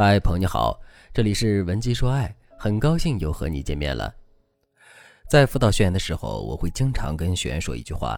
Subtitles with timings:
[0.00, 0.80] 嗨，朋友你好，
[1.12, 4.14] 这里是文姬说爱，很高兴又和你见面了。
[5.28, 8.16] 在辅导学员的时候，我会经常跟学员说一句话：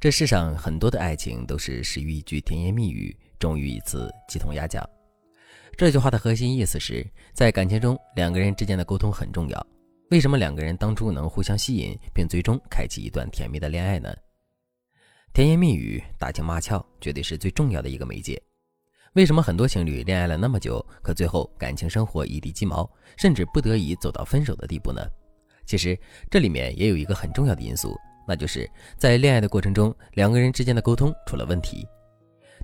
[0.00, 4.84] 这世上很多的爱情都是始于一句甜言蜜语，终于一次鸡同鸭讲。
[5.76, 9.66] 这句话的核心意思是在感情中，两个人之间的沟通很重要。
[10.10, 14.12] 为什么两个人当初能互相吸引，并最终开启一段甜蜜的恋爱呢？
[15.32, 18.42] 甜言蜜语、打情骂俏，绝对是最重要的一个媒介。
[19.14, 25.06] 为什么很多情侣恋爱了那么久，可最后感情生活一地鸡毛，甚至不得已走到分手的地步呢？
[25.66, 25.98] 其实
[26.30, 27.94] 这里面也有一个很重要的因素，
[28.26, 28.66] 那就是
[28.96, 31.86] 在恋爱的过程中，两个人之间的沟通出了问题。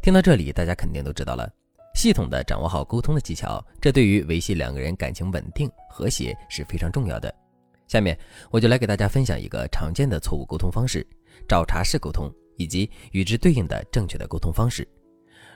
[0.02, 1.46] 听到这里，大家肯定都知道了，
[1.94, 7.32] 系统的掌握好沟通的技巧，这对于维系两个人感情稳定和谐是非常重要的。
[7.88, 8.18] 下面
[8.50, 11.06] 我就来给大家分享一个常见的错误沟通方式——
[11.46, 14.88] 找茬式沟通，以及与之对应的正确的沟通方式。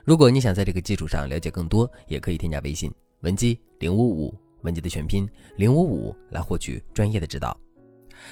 [0.05, 7.57] 如果你想在这个基础上了解更多，也可以添加微信文姬零五五，文姬的全拼零五五来获取专业的指导。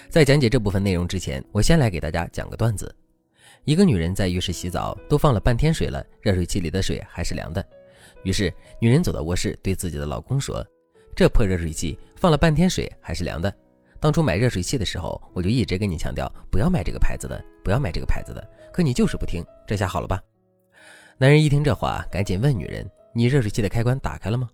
[0.09, 2.93] 在讲解这部分内容之前，我先来给大家讲个段子：
[3.65, 7.65] 一个女人在浴室洗澡，都放了半天水了，热水器里的水还是凉的。
[8.25, 10.67] 于是女人走到卧室，对自己的老公说
[11.15, 13.53] ：“这破热水器放了半天水还是凉的。
[14.01, 19.45] 当初买热水器的时候，我就一直跟你强调不要买这个牌子的，不要买这个牌子的，可你就是不听。
[19.67, 20.21] 这下好了吧？”
[21.21, 24.49] 男人一听这话，赶紧问女人：“你热水器的开关打开了吗？”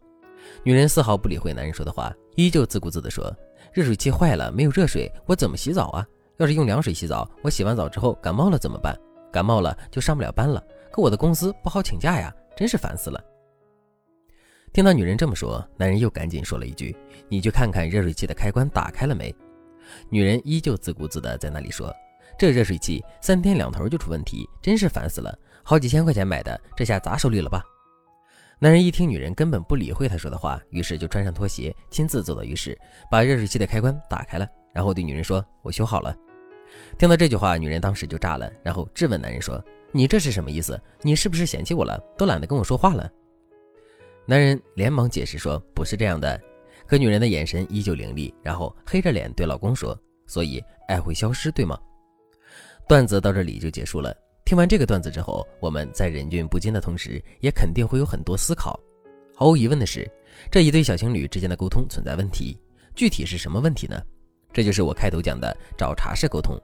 [0.64, 3.32] 女人丝毫不理会男人说的话，依旧自顾自地说
[3.72, 6.04] ：“热水器坏了，没有热水，我怎么洗澡啊？
[6.38, 8.98] 要是用凉水洗澡，我洗完澡之后感冒了怎么办？
[9.32, 13.24] 感冒了就上不了班了，可我的公司不好请假呀，真是烦死了。”
[14.74, 16.96] 听到女人这么说，男人又赶紧说了一句
[17.30, 19.32] ：“你去看看热水器的开关打开了没？”
[20.10, 21.94] 女人依旧自顾自地在那里说
[22.36, 25.32] ：“这热水器三天两头就出问题，真是烦死了。”
[25.68, 27.60] 好几千块钱买的，这下砸手里了吧？
[28.60, 32.78] 男人一听女人根本不理会他说的话，于是就穿上拖鞋，亲自走到浴室，
[33.10, 36.16] 把热水器的开关打开了，然后对女人说：“我修好了。”
[36.96, 39.60] 听到这句话，女人当时就炸了，然后质问男人说
[39.90, 40.80] ：“你这是什么意思？
[41.02, 42.00] 你是不是嫌弃我了？
[42.16, 43.10] 都懒得跟我说话了？”
[44.24, 46.40] 男人连忙解释说：“不是这样的。”
[46.86, 51.76] 可女人的眼神依旧凌厉，然后黑着脸对老公说：“所以爱会消失，对吗？”
[52.88, 54.16] 段子到这里就结束了。
[54.46, 58.78] 听完这个段子之后，我们在忍俊不禁的同时，也肯定会有很多思考。
[59.34, 60.08] 毫无疑问的是，
[60.52, 62.56] 这一对小情侣之间的沟通存在问题。
[62.94, 64.00] 具体是什么问题呢？
[64.52, 66.56] 这就是我开头讲的找茬式沟通。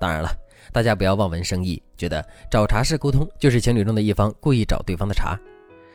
[0.00, 0.30] 当然了，
[0.72, 5.36] 大家不要望文生义，觉得找茬式沟通就是情侣中的一方故意找对方的茬。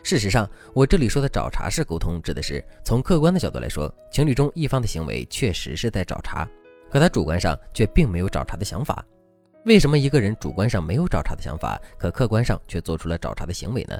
[0.03, 6.46] 事实上，我这里说的找茬式沟通，指的是从客观的角度来说，情侣中一方的行为确实是在找茬，
[6.91, 9.06] 可他主观上却并没有找茬的想法。
[9.66, 14.00] 为什么一个人主观上没有找茬的想法，可客观上却做出了找茬的行为呢？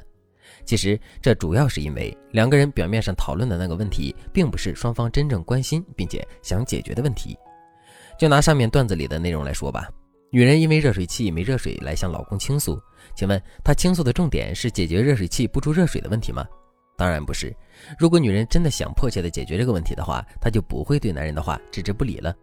[0.64, 7.38] 其实这主要是因为两个人表面上讨论的那个问题，并不是双方真正关心并且想解决的问题。
[8.18, 9.88] 就拿上面段子里的内容来说吧，
[10.30, 12.80] 女人因为热水器没热水来向老公倾诉，
[13.14, 16.44] 请问她倾诉的重点是解决热水器不出热水的问题吗？
[16.96, 17.54] 当然不是。
[17.98, 22.34] 如果女人真的想迫切的解决这个问题的话，她就不会对男人的话置之不理了。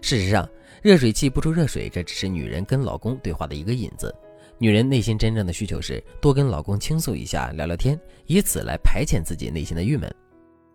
[0.00, 0.48] 事实上，
[0.82, 4.14] 热水器不出热水，这只是女人跟老公对话的一个引子。
[4.58, 10.12] 女人内心真正的需求是多跟老公倾诉一下，聊聊天，以此来排遣自己内心的郁闷。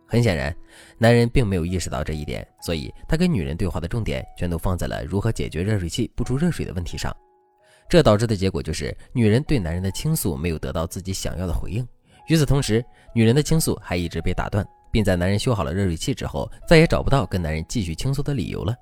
[0.06, 0.56] 很显然，
[0.98, 7.16] 男人并没有意识到这一点，所以他跟女人对话的重点全都放在了如何解决热水器不出热水的问题上。
[7.90, 11.86] 这导致的结果就是，女人对男人的倾诉没有得到自己想要的回应。
[12.28, 18.76] 与此同时，女人的倾诉还一直被打断，并在男人修好了热水器之后，再也找不到跟男人继续倾诉的理由了。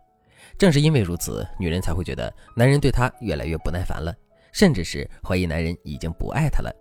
[0.58, 4.16] 正是因为如此，女人才会觉得男人对她越来越不耐烦了，
[4.52, 6.74] 甚至是怀疑男人已经不爱她了。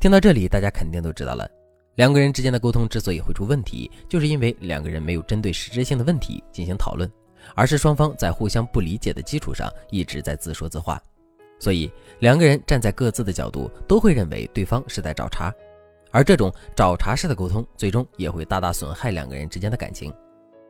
[0.00, 1.48] 听到这里，大家肯定都知道了，
[1.96, 7.10] 两个人之间的沟通之所以会出问题，就是因为两个人没有针对实质性的问题进行讨论，
[7.54, 11.00] 而是双方在互相不理解的基础上一直在自说自话。
[11.58, 15.52] 所以，两个人站在各自的角度，都会认为对方是在找茬，
[16.10, 20.12] 而这种找茬式的沟通，最终也会大大损害两个人之间的感情。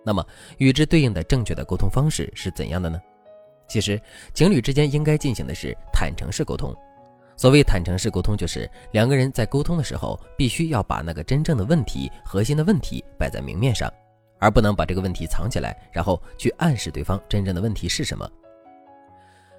[0.07, 0.25] 那么，
[0.59, 3.03] 与之对应的正确的沟通方式是怎样的呢？
[3.67, 4.01] 其实，
[4.33, 6.73] 情侣之间应该进行的是坦诚式沟通。
[7.37, 13.93] 所谓坦诚式沟通，就是两个人在沟通的时候，必须要把那个真正的问题、核心的问题摆在明面上，
[14.39, 18.31] 而不能把这个问题藏起来，然后去暗示对方真正的问题是什么。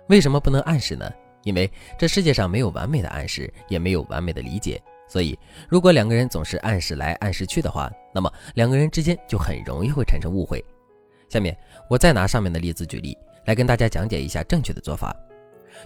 [0.07, 1.11] 为什么不能暗示呢？
[1.43, 4.81] 因为这世界上没有完美的暗示，也没有完美的理解。
[5.07, 5.37] 所以，
[5.69, 10.63] 如果两个人总是按时来按时去的话，那么两个人之间就很容易会产生误会。
[11.29, 11.57] 下面
[11.89, 15.15] 我再拿上面的例子举例，来跟大家讲解一下正确的做法。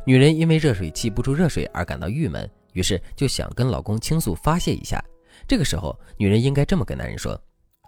[0.06, 5.04] 女人因为热水器不出热水而感到郁闷，于是就想跟老公倾诉发泄一下，
[5.48, 7.40] 这个时候，女人应该这么跟男人说：“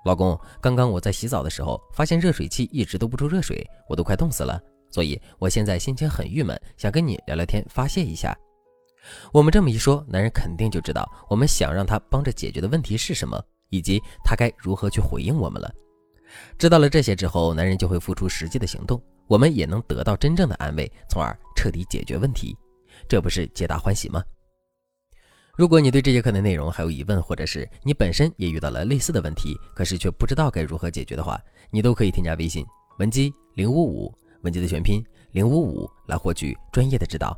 [0.06, 4.62] 老公，刚刚我在洗澡的时候，发现热水器一直都不出热水，我都快冻死了。
[4.91, 8.35] 所以我现在心情很郁闷，想跟你聊聊天，发泄一下。”
[9.32, 15.74] 我们这么一说，男人肯定就知道我们想让他帮着解决的问题是什么，以及他该如何去回应我们了。
[16.58, 22.58] 知道了这些之后，男人就会付出实际的行动，我们也能得到真正的安慰，从而彻底解决问题，
[23.08, 24.24] 这不是皆大欢喜吗？
[25.56, 31.40] 如果你对这节课的内容还有疑问，或者是你本身也遇到了类似的问题，可是却不知道该如何解决的话，
[31.70, 32.66] 你都可以添加微信
[32.98, 34.12] 文姬零五五，
[34.42, 37.38] 文姬的全拼零五五，来获取专业的指导。